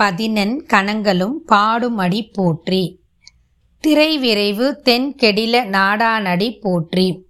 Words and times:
பதினெண் 0.00 0.66
கணங்களும் 0.66 1.44
பாடுமடி 1.48 2.32
போற்றி. 2.32 3.00
திரை 3.80 4.18
விரைவு 4.18 4.82
தென்கெடில 4.84 5.64
நாடானடி 5.64 6.60
போற்றி. 6.60 7.26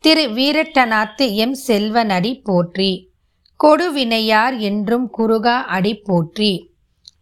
திரு 0.00 0.28
வீரட்டநாத்து 0.28 1.34
எம் 1.34 1.56
செல்வனடி 1.66 2.40
போற்றி. 2.44 3.10
கொடுவினையார் 3.64 4.58
என்றும் 4.58 5.10
குருகா 5.18 5.62
அடி 5.62 5.94
போற்றி. 5.94 6.74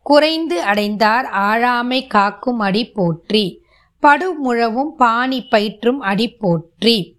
குறைந்து 0.02 0.62
அடைந்தார் 0.62 1.24
ஆழாமை 1.24 2.06
காக்கும் 2.06 2.58
அடி 2.58 2.84
போற்றி. 2.84 3.62
படுமுழவும் 4.02 4.92
பாணி 4.96 5.48
பயிற்றும் 5.50 6.00
அடி 6.00 6.28
போற்றி. 6.28 7.16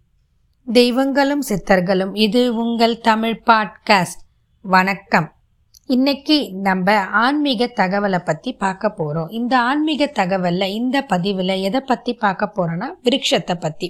தெய்வங்களும் 0.74 1.44
சித்தர்களும் 1.50 2.12
இது 2.14 2.56
உங்கள் 2.56 3.00
தமிழ் 3.00 3.42
பாட்காஸ்ட். 3.46 4.22
வணக்கம். 4.62 5.35
இன்னைக்கு 5.90 6.36
நம்ம 6.52 6.94
ஆன்மீக 7.24 7.64
தகவலை 7.80 8.20
பற்றி 8.20 8.52
பார்க்க 8.54 8.90
போகிறோம் 8.90 9.30
இந்த 9.30 9.54
ஆன்மீக 9.60 10.06
தகவலில் 10.20 10.74
இந்த 10.76 10.98
பதிவில் 11.02 11.54
எதை 11.68 11.82
பற்றி 11.82 12.14
பார்க்க 12.14 12.46
போகிறோன்னா 12.56 12.88
விருட்சத்தை 13.04 13.56
பற்றி 13.56 13.88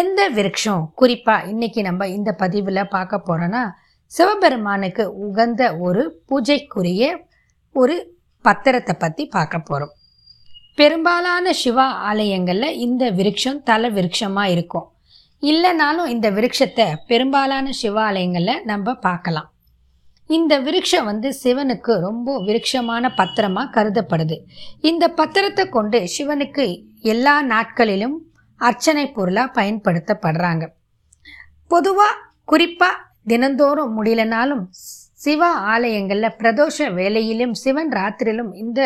எந்த 0.00 0.20
விருட்சம்? 0.28 0.82
குறிப்பாக 0.94 1.46
இன்னைக்கு 1.46 1.82
நம்ம 1.82 2.08
இந்த 2.08 2.32
பதிவில் 2.32 2.80
பார்க்க 2.86 3.20
போகிறோன்னா 3.28 3.62
சிவபெருமானுக்கு 4.12 5.04
உகந்த 5.26 5.76
ஒரு 5.78 6.02
பூஜைக்குரிய 6.28 7.10
ஒரு 7.74 7.96
பத்திரத்தை 8.44 8.96
பற்றி 8.98 9.26
பார்க்க 9.26 9.58
போகிறோம் 9.58 9.94
பெரும்பாலான 10.76 11.52
சிவா 11.52 11.86
ஆலயங்களில் 12.08 12.78
இந்த 12.78 13.10
விருட்சம் 13.10 13.62
தலை 13.62 13.90
விருட்சமாக 13.90 14.46
இருக்கும். 14.46 14.88
இல்லைனாலும் 15.42 16.06
இந்த 16.06 16.30
விருட்சத்தை 16.30 16.88
பெரும்பாலான 17.06 17.68
சிவாலயங்களில் 17.82 18.64
நம்ம 18.64 18.94
பார்க்கலாம். 18.94 19.48
இந்த 20.36 20.60
விருட்சம் 20.60 21.04
வந்து 21.04 21.28
சிவனுக்கு 21.42 21.92
ரொம்ப 21.98 22.38
விருட்சமான 22.38 23.14
பத்திரமாக 23.14 23.72
கருதப்படுது. 23.76 24.36
இந்த 24.80 25.04
பத்திரத்தை 25.16 25.68
கொண்டு 25.68 25.98
சிவனுக்கு 26.16 26.64
எல்லா 27.02 27.42
நாட்களிலும் 27.42 28.16
அர்ச்சனை 28.60 29.04
பொருளாக 29.10 29.62
பயன்படுத்தப்படுறாங்க. 29.62 30.64
பொதுவாக 31.66 32.20
குறிப்பாக 32.44 33.04
தினந்தோறும் 33.24 33.94
முடியலனாலும் 33.96 34.64
சிவ 35.24 35.48
ஆலயங்களில் 35.52 36.36
பிரதோஷ 36.38 36.92
வேலையிலும் 36.92 37.54
சிவன் 37.54 37.90
ராத்திரியிலும் 37.92 38.52
இந்த 38.54 38.80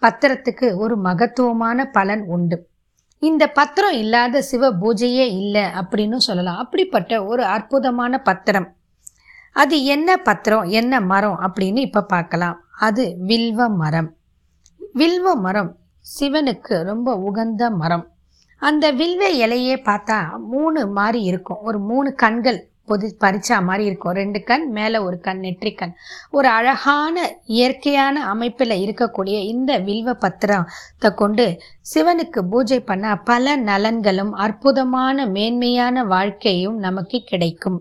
பத்திரத்துக்கு 0.00 0.76
ஒரு 0.76 0.96
மகத்துவமான 0.96 1.84
பலன் 1.90 2.24
உண்டு. 2.26 2.56
இந்த 3.22 3.44
பத்திரம் 3.58 3.92
இல்லாத 3.92 4.42
சிவ 4.42 4.72
பூஜையே 4.72 5.26
இல்லை 5.42 5.62
அப்படின்னு 5.80 6.16
சொல்லலாம். 6.16 6.56
அப்படிப்பட்ட 6.56 7.24
ஒரு 7.24 7.44
அற்புதமான 7.44 8.18
பத்திரம். 8.18 8.68
அது 9.62 9.76
என்ன 9.94 10.16
பத்திரம் 10.16 10.66
என்ன 10.78 11.00
மரம் 11.00 11.38
அப்படின்னு 11.46 11.82
இப்போ 11.88 12.02
பார்க்கலாம். 12.02 12.56
அது 12.86 13.02
வில்வ 13.26 13.68
மரம். 13.82 14.10
வில்வ 14.94 15.34
மரம் 15.44 15.70
சிவனுக்கு 16.20 16.76
ரொம்ப 16.90 17.14
உகந்த 17.28 17.70
மரம். 17.70 18.04
அந்த 18.62 18.92
வில்வ 18.92 19.22
இலையே 19.44 19.76
பார்த்தா 19.88 20.18
மூணு 20.38 20.80
மாதிரி 20.98 21.20
இருக்கும். 21.22 21.62
ஒரு 21.62 21.78
மூணு 21.78 22.14
கண்கள் 22.14 22.60
பொது 22.84 23.06
பறிச்சா 23.20 23.56
மாதிரி 23.62 23.84
இருக்கும். 23.84 24.12
ரெண்டு 24.12 24.40
கண் 24.42 24.66
மேலே 24.70 24.98
ஒரு 24.98 25.16
கண் 25.20 25.40
நெற்றிக்கண் 25.40 25.94
ஒரு 26.30 26.48
அழகான 26.48 27.16
இயற்கையான 27.58 28.24
அமைப்பில் 28.26 28.74
இருக்கக்கூடிய 28.84 29.36
இந்த 29.54 29.72
வில்வ 29.78 30.14
பத்திரத்தை 30.24 31.10
கொண்டு 31.14 31.46
சிவனுக்கு 31.94 32.42
பூஜை 32.52 32.80
பண்ண 32.80 33.16
பல 33.32 33.56
நலன்களும் 33.70 34.32
அற்புதமான 34.46 35.26
மேன்மையான 35.26 36.04
வாழ்க்கையும் 36.04 36.78
நமக்கு 36.78 37.20
கிடைக்கும். 37.26 37.80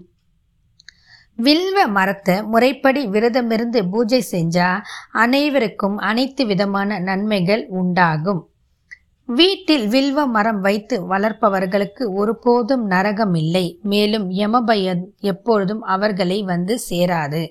வில்வ 1.38 1.80
மரத்தை 1.88 2.36
முறைப்படி 2.44 3.02
விரதமிருந்து 3.08 3.80
பூஜை 3.94 4.20
செஞ்சா 4.32 4.68
அனைவருக்கும் 5.12 5.98
அனைத்து 5.98 6.46
விதமான 6.46 7.00
நன்மைகள் 7.00 7.64
உண்டாகும். 7.70 8.42
வீட்டில் 9.30 9.86
வில்வ 9.88 10.26
மரம் 10.28 10.60
வைத்து 10.60 10.96
வளர்ப்பவர்களுக்கு 11.08 12.04
ஒருபோதும் 12.14 12.84
நரகம் 12.86 13.34
இல்லை 13.34 13.66
மேலும் 13.84 14.28
யமபயம் 14.30 15.04
எப்பொழுதும் 15.20 15.82
அவர்களை 15.82 16.44
வந்து 16.44 16.80
சேராது. 16.90 17.44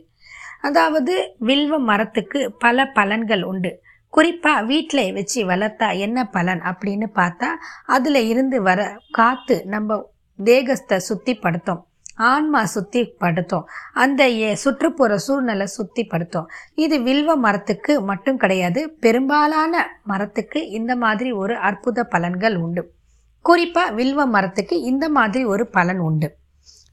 அதாவது 0.60 1.14
வில்வ 1.38 1.78
மரத்துக்கு 1.78 2.40
பல 2.58 2.86
பலன்கள் 2.94 3.42
உண்டு. 3.42 3.72
குறிப்பாக 4.12 4.62
வீட்டில் 4.62 5.12
வச்சு 5.12 5.40
வளர்த்தா 5.44 5.88
என்ன 5.98 6.18
பலன் 6.28 6.60
அப்படின்னு 6.70 7.06
பார்த்தா 7.14 7.48
அதில் 7.86 8.20
இருந்து 8.28 8.62
வர 8.62 8.80
காற்று 9.10 9.56
நம்ம 9.66 9.98
தேகத்தை 10.38 10.98
சுத்தி 10.98 11.34
படுத்தோம் 11.34 11.82
ஆன்மா 12.14 12.64
சுத்தி 12.64 13.04
படுத்தும் 13.04 13.66
அந்த 13.92 14.30
சுற்றுப்புற 14.54 15.18
சூழ்நிலை 15.18 15.66
சுத்தி 15.66 16.04
படுத்தும் 16.04 16.50
இது 16.74 17.00
வில்வ 17.00 17.36
மரத்துக்கு 17.36 18.00
மட்டும் 18.00 18.36
கிடையாது 18.36 18.90
பெரும்பாலான 19.00 20.00
மரத்துக்கு 20.04 20.68
இந்த 20.68 20.96
மாதிரி 20.96 21.32
ஒரு 21.32 21.56
அற்புத 21.56 22.08
பலன்கள் 22.10 22.56
உண்டு. 22.56 22.92
குறிப்பாக 23.40 23.90
வில்வ 23.90 24.26
மரத்துக்கு 24.26 24.80
இந்த 24.80 25.08
மாதிரி 25.08 25.44
ஒரு 25.44 25.66
பலன் 25.66 25.98
உண்டு. 25.98 26.36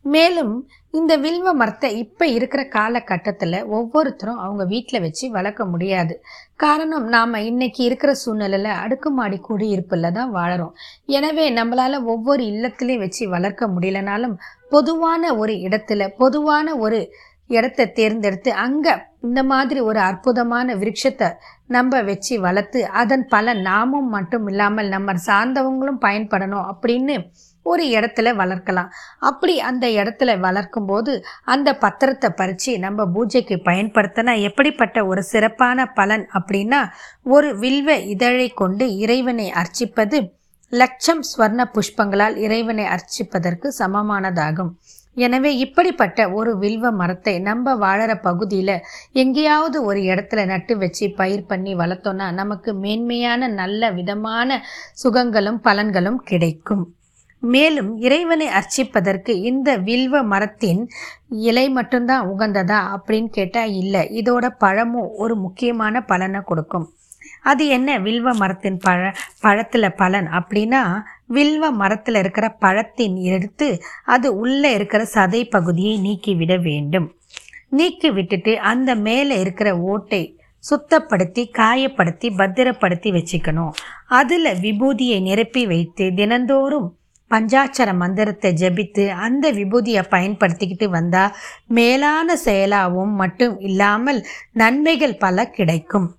மேலும் 0.06 0.54
இந்த 0.94 1.14
வில்வ 1.24 1.50
மரத்தை 1.54 1.90
இப்போ 2.04 2.26
இருக்கிற 2.28 2.62
காலகட்டத்தில் 2.76 3.58
ஒவ்வொருத்தரும் 3.78 4.40
அவங்க 4.46 4.64
வீட்டில் 4.72 5.04
வச்சு 5.04 5.26
வளர்க்க 5.36 5.66
முடியாது. 5.66 6.14
காரணம் 6.56 7.06
நாம் 7.16 7.38
இன்னைக்கு 7.50 7.82
இருக்கிற 7.84 8.12
சூழ்நிலையில் 8.14 8.80
அடுக்குமாடி 8.84 9.38
குடியிருப்பில் 9.40 10.16
தான் 10.18 10.32
வாழறோம். 10.38 10.74
எனவே 11.18 11.46
நம்மளால் 11.60 11.98
ஒவ்வொரு 12.14 12.46
இல்லத்துலேயும் 12.54 13.04
வச்சு 13.06 13.26
வளர்க்க 13.36 13.70
முடியலனாலும் 13.76 14.36
பொதுவான 14.72 15.34
ஒரு 15.36 15.56
இடத்துல 15.68 16.10
பொதுவான 16.18 16.76
ஒரு 16.86 17.00
இடத்தை 17.50 17.86
தேர்ந்தெடுத்து 17.92 18.52
அங்கே 18.66 18.94
இந்த 19.28 19.40
மாதிரி 19.44 19.80
ஒரு 19.90 20.00
அற்புதமான 20.10 20.76
விருட்சத்தை 20.76 21.30
நம்ம 21.68 22.02
வச்சு 22.02 22.34
வளர்த்து 22.46 22.80
அதன் 23.02 23.26
பல 23.28 23.54
நாமும் 23.68 24.10
மட்டும் 24.10 24.46
இல்லாமல் 24.48 24.94
நம்ம 24.96 25.16
சார்ந்தவங்களும் 25.28 26.04
பயன்படணும் 26.06 26.68
அப்படின்னு 26.72 27.16
ஒரு 27.64 27.84
இடத்துல 27.98 28.34
வளர்க்கலாம். 28.42 28.92
அப்படி 29.30 29.56
அந்த 29.70 29.88
இடத்துல 29.88 30.40
வளர்க்கும் 30.40 30.86
போது 30.86 31.14
அந்த 31.54 31.70
பத்திரத்தை 31.82 32.30
பறித்து 32.30 32.74
நம்ம 32.80 33.06
பூஜைக்கு 33.06 33.58
பயன்படுத்தினா 33.66 34.36
எப்படிப்பட்ட 34.42 35.06
ஒரு 35.06 35.24
சிறப்பான 35.24 35.86
பலன் 36.00 36.26
அப்படின்னா 36.40 36.82
ஒரு 37.24 37.50
வில்வ 37.58 37.98
இதழை 38.14 38.48
கொண்டு 38.62 38.88
இறைவனை 38.98 39.48
அர்ச்சிப்பது 39.64 40.20
லட்சம் 40.72 41.22
ஸ்வர்ண 41.30 41.62
புஷ்பங்களால் 41.76 42.36
இறைவனை 42.38 42.86
அர்ச்சிப்பதற்கு 42.96 43.68
சமமானதாகும். 43.80 44.74
எனவே 45.18 45.50
இப்படிப்பட்ட 45.58 46.20
ஒரு 46.32 46.52
வில்வ 46.60 46.92
மரத்தை 46.92 47.34
நம்ம 47.48 47.74
வாழற 47.76 48.12
பகுதியில் 48.28 48.76
எங்கேயாவது 49.22 49.78
ஒரு 49.84 50.00
இடத்துல 50.12 50.46
நட்டு 50.46 50.74
வச்சு 50.78 51.06
பயிர் 51.18 51.50
பண்ணி 51.50 51.74
வளர்த்தோன்னா 51.76 52.28
நமக்கு 52.34 52.74
மேன்மையான 52.84 53.50
நல்ல 53.62 53.92
விதமான 53.92 54.60
சுகங்களும் 55.04 55.60
பலன்களும் 55.64 56.20
கிடைக்கும். 56.32 56.86
மேலும் 57.42 57.98
இறைவனை 57.98 58.48
அர்ச்சிப்பதற்கு 58.48 59.30
இந்த 59.30 59.78
வில்வ 59.78 60.24
மரத்தின் 60.24 60.90
இலை 61.30 61.70
மட்டும்தான் 61.70 62.28
உகந்ததா 62.28 62.80
அப்படின்னு 62.96 63.26
கேட்டால் 63.26 63.72
இல்லை. 63.72 64.22
இதோட 64.24 64.50
பழமும் 64.58 65.10
ஒரு 65.14 65.36
முக்கியமான 65.36 66.02
பலனை 66.02 66.42
கொடுக்கும். 66.46 66.94
அது 67.44 67.68
என்ன 67.68 68.00
வில்வ 68.00 68.34
மரத்தின் 68.34 68.78
பழ 68.78 69.14
பழத்தில் 69.40 69.96
பலன் 69.96 70.28
அப்படின்னா 70.28 71.02
வில்வ 71.28 71.72
மரத்தில் 71.72 72.16
இருக்கிற 72.16 72.50
பழத்தின் 72.50 73.16
எடுத்து 73.16 73.82
அது 74.06 74.36
உள்ளே 74.36 74.74
இருக்கிற 74.74 75.08
சதை 75.14 75.50
பகுதியை 75.50 75.98
நீக்கிவிட 75.98 76.62
வேண்டும். 76.62 77.16
நீக்கி 77.70 78.12
விட்டுட்டு 78.12 78.60
அந்த 78.60 78.96
மேலே 78.96 79.40
இருக்கிற 79.40 79.80
ஓட்டை 79.80 80.40
சுத்தப்படுத்தி 80.72 81.44
காயப்படுத்தி 81.58 82.36
பத்திரப்படுத்தி 82.38 83.12
வச்சுக்கணும். 83.12 83.72
அதில் 84.08 84.46
விபூதியை 84.46 85.22
நிரப்பி 85.22 85.68
வைத்து 85.68 86.14
தினந்தோறும் 86.16 86.96
பஞ்சாட்சர 87.34 87.90
மந்திரத்தை 88.04 88.52
ஜெபித்து 88.62 89.06
அந்த 89.26 89.52
விபூதியை 89.60 90.04
பயன்படுத்திக்கிட்டு 90.16 90.90
வந்தால் 90.98 91.36
மேலான 91.80 92.38
செயலாகவும் 92.48 93.14
மட்டும் 93.22 93.56
இல்லாமல் 93.70 94.22
நன்மைகள் 94.64 95.22
பல 95.26 95.46
கிடைக்கும். 95.60 96.10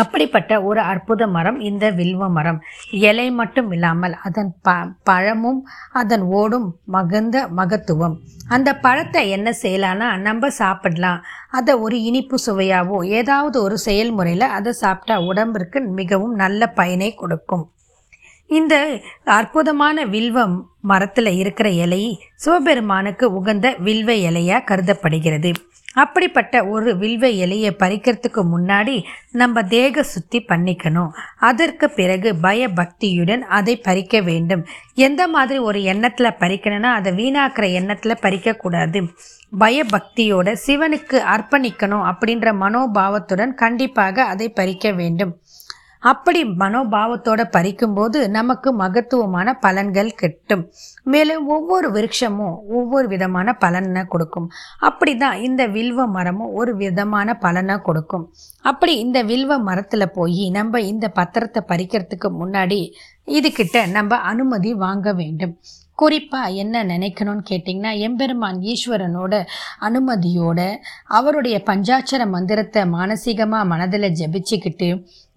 அப்படிப்பட்ட 0.00 0.52
ஒரு 0.68 0.80
அற்புத 0.90 1.22
மரம் 1.36 1.56
இந்த 1.68 1.84
வில்வ 1.90 2.28
மரம். 2.36 2.58
இலை 3.08 3.24
மட்டும் 3.38 3.70
இல்லாமல் 3.76 4.14
அதன் 4.26 4.52
ப 4.66 4.74
பழமும் 5.08 5.58
அதன் 6.00 6.24
ஓடும் 6.40 6.68
மகந்த 6.96 7.42
மகத்துவம். 7.58 8.14
அந்த 8.54 8.68
பழத்தை 8.84 9.22
என்ன 9.36 9.48
செய்யலான்னா 9.62 10.08
நம்ம 10.28 10.50
சாப்பிடலாம். 10.60 11.20
அதை 11.58 11.74
ஒரு 11.86 11.98
இனிப்பு 12.10 12.38
சுவையாவோ 12.46 13.00
ஏதாவது 13.18 13.58
ஒரு 13.66 13.78
செயல்முறையில் 13.86 14.52
அதை 14.58 14.72
சாப்பிட்டா 14.84 15.16
உடம்பிற்கு 15.30 15.80
மிகவும் 16.00 16.34
நல்ல 16.44 16.70
பயனை 16.80 17.10
கொடுக்கும். 17.14 17.66
இந்த 18.50 19.00
அற்புதமான 19.24 20.04
வில்வம் 20.04 20.70
மரத்தில் 20.80 21.26
இருக்கிற 21.26 21.68
இலை 21.70 22.02
சிவபெருமானுக்கு 22.34 23.26
உகந்த 23.32 23.74
வில்வ 23.78 24.12
இலையாக 24.12 24.64
கருதப்படுகிறது. 24.64 25.50
அப்படிப்பட்ட 25.94 26.66
ஒரு 26.66 26.96
வில்வ 26.96 27.28
இலையை 27.28 27.70
பறிக்கிறதுக்கு 27.78 28.42
முன்னாடி 28.52 29.02
நம்ம 29.32 29.62
தேக 29.62 30.02
சுத்தி 30.02 30.38
பண்ணிக்கணும். 30.48 31.08
அதற்கு 31.38 31.90
பிறகு 31.90 32.34
பயபக்தியுடன் 32.36 33.42
அதை 33.58 33.76
பறிக்க 33.76 34.20
வேண்டும். 34.20 34.66
எந்த 34.94 35.28
மாதிரி 35.28 35.58
ஒரு 35.58 35.82
எண்ணத்தில் 35.82 36.38
பறிக்கணும்னா 36.40 36.92
அதை 37.00 37.12
வீணாக்கிற 37.12 37.72
எண்ணத்தில் 37.72 38.22
பறிக்கக்கூடாது. 38.22 39.02
பயபக்தியோட 39.58 40.48
சிவனுக்கு 40.66 41.18
அர்ப்பணிக்கணும் 41.34 42.04
அப்படின்ற 42.12 42.54
மனோபாவத்துடன் 42.62 43.54
கண்டிப்பாக 43.54 44.24
அதை 44.24 44.48
பறிக்க 44.48 44.92
வேண்டும். 44.92 45.34
அப்படி 46.02 46.40
மனோபாவத்தோட 46.60 47.40
பறிக்கும்போது 47.56 48.18
நமக்கு 48.36 48.68
மகத்துவமான 48.82 49.48
பலன்கள் 49.64 50.10
கிட்டும். 50.20 50.62
மேலும் 51.12 51.44
ஒவ்வொரு 51.56 51.88
விருட்சமும் 51.96 52.54
ஒவ்வொரு 52.78 53.06
விதமான 53.08 53.54
பலனை 53.64 54.04
கொடுக்கும். 54.04 54.48
அப்படி 54.88 55.14
தான் 55.16 55.36
இந்த 55.48 55.62
வில்வ 55.66 56.06
மரமும் 56.16 56.54
ஒரு 56.60 56.74
விதமான 56.76 57.34
பலனை 57.44 57.76
கொடுக்கும். 57.88 58.24
அப்படி 58.64 58.94
இந்த 59.04 59.20
வில்வ 59.22 59.58
மரத்தில் 59.68 60.14
போய் 60.18 60.44
நம்ம 60.50 60.80
இந்த 60.92 61.08
பத்திரத்தை 61.20 61.62
பறிக்கிறதுக்கு 61.72 62.30
முன்னாடி 62.40 62.80
இதுக்கிட்ட 63.28 63.78
நம்ம 63.96 64.16
அனுமதி 64.30 64.70
வாங்க 64.84 65.12
வேண்டும். 65.12 65.54
குறிப்பாக 65.98 66.56
என்ன 66.62 66.82
நினைக்கணும்னு 66.84 67.42
கேட்டிங்கன்னா 67.48 67.90
எம்பெருமான் 68.06 68.58
ஈஸ்வரனோட 68.72 69.34
அனுமதியோட 69.86 70.60
அவருடைய 71.18 71.56
பஞ்சாட்சர 71.70 72.26
மந்திரத்தை 72.26 72.82
மானசீகமாக 72.94 73.70
மனதில் 73.72 74.16
ஜபிச்சுக்கிட்டு 74.20 74.88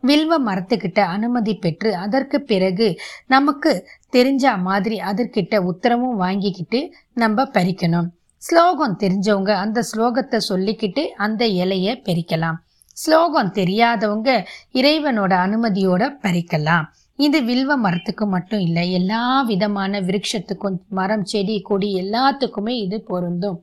வில்வ 0.08 0.34
மரத்துக்கிட்ட 0.46 1.00
அனுமதி 1.16 1.54
பெற்று 1.56 1.96
அதற்கு 1.96 2.42
பிறகு 2.42 2.88
நமக்கு 3.28 3.72
தெரிஞ்ச 4.12 4.46
மாதிரி 4.62 4.98
அதற்கிட்ட 5.00 5.56
உத்தரவும் 5.72 6.18
வாங்கிக்கிட்டு 6.24 6.80
நம்ம 7.14 7.44
பறிக்கணும். 7.44 8.10
ஸ்லோகம் 8.38 8.98
தெரிஞ்சவங்க 9.00 9.52
அந்த 9.56 9.80
ஸ்லோகத்தை 9.92 10.40
சொல்லிக்கிட்டு 10.50 11.04
அந்த 11.26 11.46
இலையை 11.46 11.94
பறிக்கலாம். 12.08 12.58
ஸ்லோகம் 12.98 13.52
தெரியாதவங்க 13.52 14.30
இறைவனோட 14.74 15.34
அனுமதியோட 15.46 16.04
பறிக்கலாம். 16.26 16.86
இது 17.16 17.40
வில்வ 17.44 17.72
மரத்துக்கு 17.76 18.26
மட்டும் 18.28 18.60
இல்லை 18.60 18.92
எல்லா 18.92 19.42
விதமான 19.42 20.02
விருட்சத்துக்கும் 20.02 20.78
மரம் 20.90 21.26
செடி 21.26 21.56
கொடி 21.62 21.90
எல்லாத்துக்குமே 22.02 22.76
இது 22.86 22.98
பொருந்தும். 23.02 23.60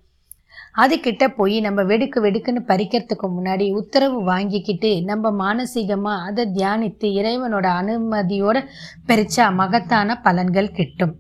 அதுக்கிட்ட 0.75 1.25
போய் 1.28 1.56
நம்ம 1.61 1.81
வெடுக்கு 1.82 2.19
வெடுக்குன்னு 2.20 2.61
பறிக்கிறதுக்கு 2.69 3.28
முன்னாடி 3.37 3.67
உத்தரவு 3.72 4.19
வாங்கிக்கிட்டு 4.25 4.90
நம்ம 5.05 5.31
மானசீகமாக 5.43 6.26
அதை 6.28 6.44
தியானித்து 6.55 7.08
இறைவனோட 7.20 7.67
அனுமதியோட 7.81 8.58
பறிச்சா 9.08 9.46
மகத்தான 9.55 10.20
பலன்கள் 10.25 10.76
கிட்டும். 10.78 11.14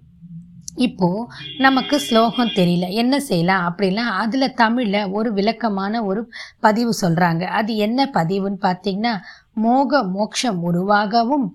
இப்போ 0.76 1.08
நமக்கு 1.58 1.96
ஸ்லோகம் 2.00 2.52
தெரியல. 2.54 2.86
என்ன 3.02 3.14
செய்யலாம் 3.20 3.64
அப்படின்னா 3.68 4.04
அதில் 4.22 4.54
தமிழில் 4.54 5.10
ஒரு 5.10 5.32
விளக்கமான 5.32 6.02
ஒரு 6.04 6.20
பதிவு 6.60 6.92
சொல்கிறாங்க 7.00 7.44
அது 7.58 7.76
என்ன 7.76 8.08
பதிவுன்னு 8.14 8.60
பார்த்தீங்கன்னா 8.62 9.14
மோக 9.52 10.02
மோக்ஷம் 10.16 10.60
உருவாகவும் 10.70 11.46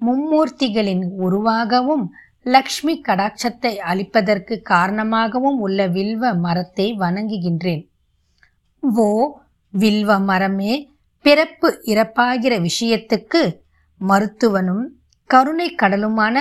மும்மூர்த்திகளின் 0.00 1.04
உருவாகவும் 1.18 2.04
லக்ஷ்மி 2.46 2.94
கடாட்சத்தை 3.08 3.72
அளிப்பதற்கு 3.90 4.54
காரணமாகவும் 4.62 5.58
உள்ள 5.58 5.86
வில்வ 5.86 6.32
மரத்தை 6.34 6.86
வணங்குகின்றேன். 6.98 7.82
ஓ 8.82 9.38
வில்வ 9.74 10.18
மரமே 10.20 10.72
பிறப்பு 11.24 11.68
இறப்பாகிற 11.84 12.54
விஷயத்துக்கு 12.68 13.42
மருத்துவனும் 14.00 14.84
கருணை 15.30 15.74
கடலுமான 15.82 16.36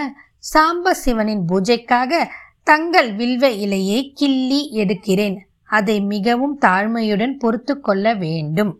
சாம்ப 0.53 0.93
சிவனின் 1.03 1.43
பூஜைக்காக 1.49 2.21
தங்கள் 2.63 3.09
வில்வ 3.15 3.49
இலையை 3.65 3.99
கிள்ளி 4.13 4.61
எடுக்கிறேன். 4.73 5.37
அதை 5.65 6.01
மிகவும் 6.01 6.55
தாழ்மையுடன் 6.61 7.33
பொறுத்து 7.37 7.79
கொள்ள 7.79 8.13
வேண்டும். 8.15 8.71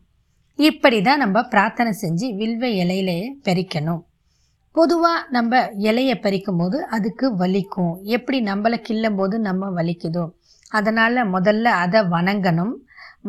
இப்படி 0.59 1.01
தான் 1.01 1.17
நம்ம 1.17 1.43
பிரார்த்தனை 1.43 1.91
செஞ்சு 2.01 2.27
வில்வ 2.35 2.63
இலையில 2.83 3.11
பறிக்கணும் 3.43 4.01
பொதுவாக 4.73 5.25
நம்ம 5.29 5.59
இலையை 5.79 6.15
பறிக்கும் 6.15 6.57
போது 6.57 6.85
அதுக்கு 6.85 7.25
வலிக்கும். 7.37 8.01
எப்படி 8.01 8.43
நம்மளை 8.43 8.77
கிள்ளும் 8.89 9.15
போது 9.15 9.39
நம்ம 9.39 9.69
வலிக்குதோ. 9.81 10.23
அதனால் 10.69 11.33
முதல்ல 11.33 11.63
அதை 11.63 12.01
வணங்கணும். 12.01 12.73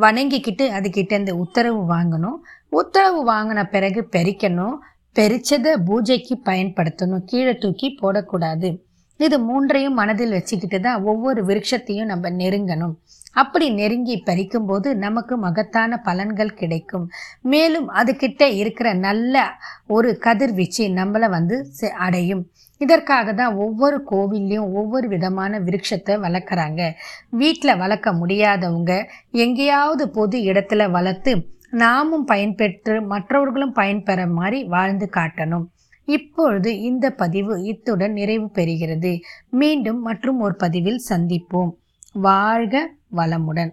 வணங்கிக்கிட்டு 0.00 0.64
அதுக்கிட்டேருந்து 0.70 1.30
உத்தரவு 1.30 1.94
வாங்கணும். 1.94 2.38
உத்தரவு 2.68 3.32
வாங்கின 3.32 3.64
பிறகு 3.64 4.08
பறிக்கணும். 4.12 4.76
பறிச்சதை 5.14 5.72
பூஜைக்கு 5.84 6.40
பயன்படுத்தணும். 6.44 7.24
கீழே 7.26 7.56
தூக்கி 7.56 7.98
போடக்கூடாது. 8.02 8.70
இது 9.16 9.38
மூன்றையும் 9.38 9.94
மனதில் 9.94 10.30
வச்சுக்கிட்டு 10.30 10.80
தான் 10.80 11.02
ஒவ்வொரு 11.02 11.44
விருட்சத்தையும் 11.44 12.04
நம்ம 12.04 12.30
நெருங்கணும். 12.30 12.94
அப்படி 13.32 13.70
நெருங்கி 13.70 14.22
பறிக்கும்போது 14.26 14.94
நமக்கு 14.94 15.36
மகத்தான 15.36 16.00
பலன்கள் 16.04 16.58
கிடைக்கும். 16.60 17.10
மேலும் 17.42 17.88
அதுக்கிட்ட 17.90 18.42
இருக்கிற 18.42 18.92
நல்ல 18.92 19.44
ஒரு 19.86 20.18
கதிர்வீச்சு 20.18 20.88
நம்மளை 20.88 21.28
வந்து 21.28 21.66
அடையும். 21.98 22.44
இதற்காக 22.80 23.32
தான் 23.32 23.54
ஒவ்வொரு 23.54 23.98
கோவில்லையும் 24.10 24.72
ஒவ்வொரு 24.72 25.08
விதமான 25.08 25.60
விருட்சத்தை 25.60 26.14
வளர்க்குறாங்க. 26.24 26.90
வீட்டில் 27.30 27.76
வளர்க்க 27.76 28.12
முடியாதவங்க 28.12 28.92
எங்கேயாவது 29.30 30.10
பொது 30.10 30.38
இடத்துல 30.38 30.90
வளர்த்து 30.90 31.34
நாமும் 31.70 32.26
பயன்பெற்று 32.28 32.94
மற்றவர்களும் 33.06 33.72
பயன்பெற 33.72 34.26
மாதிரி 34.26 34.64
வாழ்ந்து 34.64 35.06
காட்டணும். 35.16 35.66
இப்பொழுது 36.04 36.70
இந்த 36.80 37.06
பதிவு 37.10 37.62
இத்துடன் 37.62 38.12
நிறைவு 38.12 38.50
பெறுகிறது. 38.54 39.12
மீண்டும் 39.50 40.00
மற்றும் 40.00 40.40
ஒரு 40.40 40.56
பதிவில் 40.56 41.00
சந்திப்போம். 41.08 41.70
வாழ்க 42.12 42.76
வளமுடன். 43.12 43.72